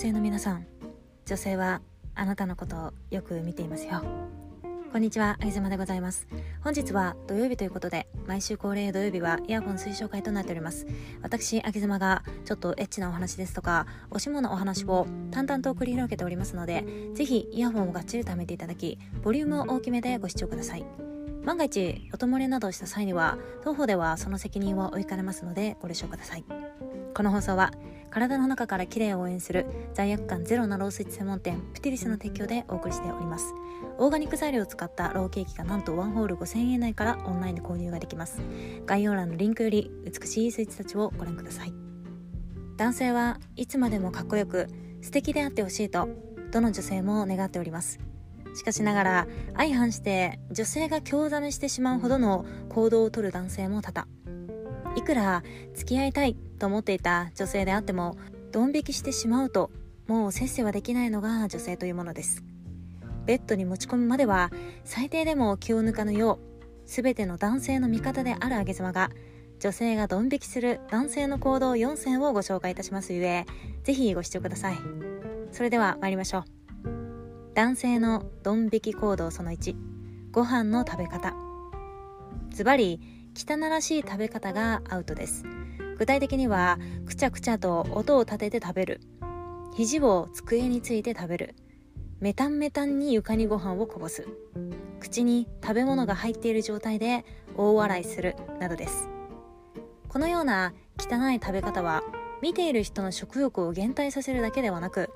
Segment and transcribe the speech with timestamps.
[0.00, 0.66] 性の皆さん
[1.26, 1.82] 女性は
[2.14, 4.02] あなたのことをよく見ていますよ
[4.90, 6.26] こんにちは、あげざまでございます。
[6.64, 10.84] 本日は土曜日ということで、毎週恒例土曜日はイヤホン推奨会となっております。
[11.22, 20.84] 私、あげざまがちょっとエッチなお話ですとか、おしものお話を淡々と繰り広げておりますので、ぜひイヤホンをがっちり貯めていただき、ボリュームを大きめでご視聴ください。
[21.44, 26.44] 万が一、音漏れなどした際には、当方ではその責任を負いかねますので、ご了承ください。
[27.14, 27.72] この放送は
[28.10, 33.54] 体の中から綺麗を応援する罪悪感ゼロなロースイーツ専門店プティリスの提供でお送りしております。
[33.98, 38.40] オーガニック材料を使ったローケーキがなんとワンホール5000円内からオンラインで購入ができます。
[38.86, 41.72] 概要欄のリンクより美しいスイーツたちをご覧ください。
[42.76, 44.68] 男性はいつまでもかっこよく
[45.02, 46.08] 素敵であってほしいと
[46.50, 48.00] どの女性も願っております。
[48.54, 54.08] しかしながら相反して女性が興ざめしてしまうほどの行動をとる男性も多々。
[54.96, 55.42] いくら
[55.74, 58.16] 付き合いたいと思っていた女性であっても
[58.52, 59.70] ドン引きしてしまうと
[60.06, 62.42] もう接世はできないのが女性というものです。
[63.26, 64.50] ベッドに持ち込むまでは
[64.84, 66.50] 最低でも気を抜かぬよう
[66.86, 69.10] 全ての男性の味方であるあげ妻が
[69.60, 73.46] 女性がドン引きする男性の行動4選をご紹介いたしますゆえ
[73.84, 74.78] ぜひご視聴ください。
[75.52, 76.44] それでは参りましょう。
[77.54, 79.76] 男性のドン引き行動その1
[80.32, 81.34] ご飯の食べ方。
[82.50, 85.44] ズバリ汚らしい食べ方がアウトです。
[85.98, 89.00] 具体的にはくちゃくちゃと音を立てて食べる。
[89.74, 91.54] 肘を机について食べる。
[92.20, 94.26] メタンメタンに床にご飯をこぼす。
[95.00, 97.24] 口に食べ物が入っている状態で
[97.56, 98.36] 大笑いする。
[98.58, 99.08] などです。
[100.08, 102.02] このような汚い食べ方は
[102.42, 105.08] 見ている人の食欲を減退させるだけではなく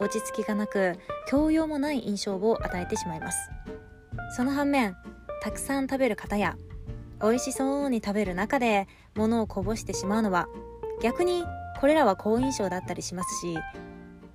[0.00, 0.98] 落ち着きがなく
[1.28, 3.38] 教養もない印象を与えてしまいます。
[4.36, 4.96] その反面
[5.42, 6.56] たくさん食べる方や
[7.22, 10.48] 美味しそうに食べる中で物をこぼしてしまうのは
[11.02, 11.44] 逆に
[11.80, 13.56] これらは好印象だったりしますし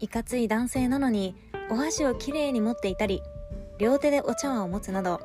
[0.00, 1.34] いかつい男性なのに
[1.70, 3.22] お箸をきれいに持っていたり
[3.78, 5.20] 両手でお茶碗を持つなど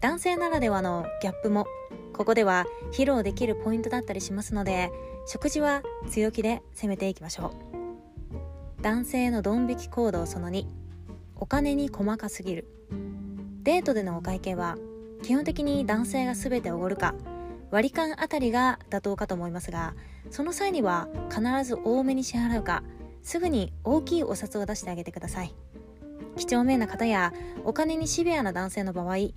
[0.00, 1.66] 男性ならではのギャップも
[2.12, 4.90] ここでは披露できるポイントだったりしますので
[5.26, 8.82] 食事は強気で攻めていきましょう。
[8.82, 10.66] 男性のドン引き行動その2
[11.36, 12.66] お金に細かすぎる。
[13.62, 14.76] デートでのお会計は
[15.22, 17.14] 基本的に男性が全ておごるか
[17.70, 19.94] 割り勘あたりが妥当かと思いますが
[20.30, 22.82] その際には必ず多めに支払うか
[23.22, 25.54] すぐに大きいお札を出してあげてください。
[26.36, 27.32] 几帳面な方や
[27.64, 29.34] お金にシビアな男性の場合い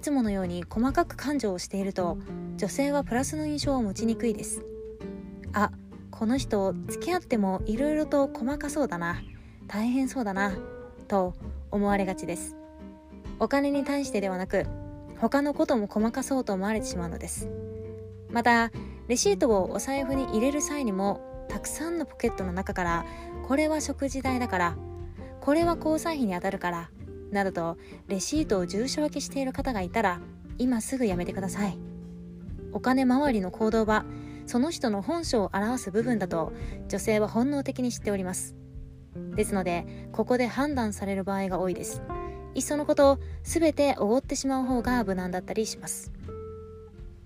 [0.00, 2.18] つものように細かく感情をしていると
[2.56, 4.62] 女性はプラスの印象を持ちにくいです。
[5.52, 5.70] あ
[6.10, 9.20] この人付き合ってもいろいろと細かそうだな
[9.66, 10.56] 大変そうだな
[11.08, 11.34] と
[11.70, 12.56] 思われがちです。
[13.40, 14.66] お金に対してではなく
[15.18, 17.48] 他のことも細かそうと思われてしまうのです。
[18.30, 18.70] また
[19.08, 23.04] レシートをお財布に入れる際にもたくさんのポケットの中から
[23.46, 24.76] これは食事代だから
[25.40, 26.90] これは交際費に当たるから
[27.30, 27.76] などと
[28.08, 30.20] レシートを住所分けしている方がいたら
[30.58, 31.78] 今すぐやめてください。
[32.72, 34.04] お金回りの行動は
[34.46, 36.52] その人の本性を表す部分だと
[36.88, 38.56] 女性は本能的に知っております。
[39.36, 42.02] ですのでここで判断される場合が多いです。
[42.54, 46.12] いっそのこと全ておごってしまう方が無難だったりします。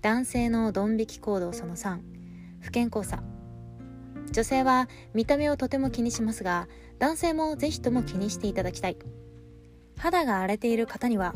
[0.01, 1.99] 男性のドン引き行動その3
[2.61, 3.21] 不健康さ。
[4.31, 6.67] 女性は見た目をとても気にしますが
[6.99, 8.97] 男性もぜひとも気にしていただきたい。
[9.97, 11.33] 肌が荒れている方には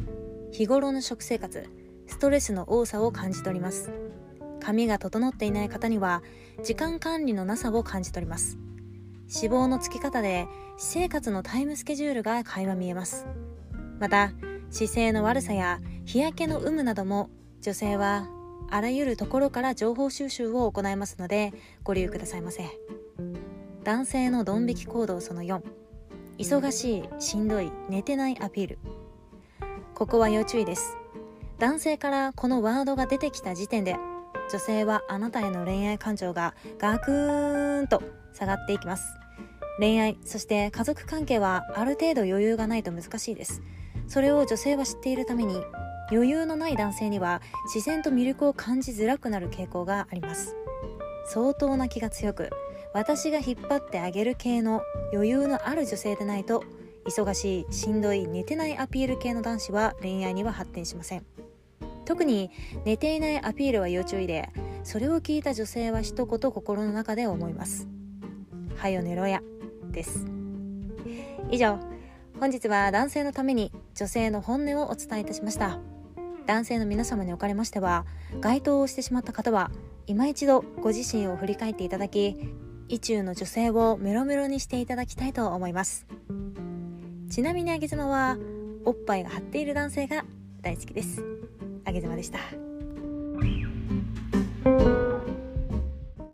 [0.51, 1.69] 日頃の食生活
[2.07, 3.91] ストレスの多さを感じ取ります。
[4.59, 6.23] 髪が整っていない方には
[6.63, 8.57] 時間管理のなさを感じ取ります。
[9.35, 13.25] 脂肪のつき方で私生活のタイムスケジュールが垣間見えます。
[14.03, 14.33] また
[14.69, 17.29] 姿勢の悪さや日焼けの有無なども
[17.61, 18.27] 女性は
[18.69, 21.53] あらゆるところから情報収集を行いますので
[21.85, 22.65] ご留意くださいませ。
[23.85, 25.61] 男性のドン引き行動その4
[26.37, 28.79] 忙しいしんどい寝てないアピール。
[29.95, 30.97] ここは要注意です。
[31.57, 33.95] 男性からこのワードが出てきた時点で
[34.51, 39.05] 女性はあなたへの恋愛感情がガクーンと下がっていきます。
[39.79, 43.61] 恋愛そして家族関係はある程度余裕がないと難しいです。
[44.07, 45.61] それを女性は知っているために
[46.11, 47.41] 余裕のない男性には
[47.73, 50.55] 自然と魅力を感じづらくなる傾向があります。
[51.25, 52.49] 相当な気が強く
[52.93, 54.81] 私が引っ張ってあげる系の
[55.13, 56.63] 余裕のある女性でないと
[57.05, 61.25] 忙しいしんどい寝てないアピール系の男子は恋愛には発展しません。
[62.05, 62.51] 特に
[62.85, 64.49] 寝ていないアピールは要注意で
[64.83, 67.87] それを聞いた女性は一言心の中で思います。
[68.75, 69.41] はよ寝ろや
[69.91, 70.25] です。
[71.49, 71.79] 以上。
[72.39, 75.79] 本日は男性のために女性の本音をお伝えいたしました。
[76.45, 78.05] 男性の皆様におかれましては
[78.41, 79.71] 該当をしてしまった方は
[80.07, 82.35] 今一度ご自身を振り返っていただき
[82.89, 86.05] 意中の女性をメロメロにしていただきたいと思います。
[87.29, 88.37] ちなみにあげ妻は
[88.85, 90.25] おっぱいが張っている男性が
[90.61, 91.23] 大好きです。
[91.85, 92.72] あげ妻でした。